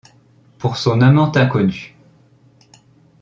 [0.57, 1.95] Pour son amant inconnu.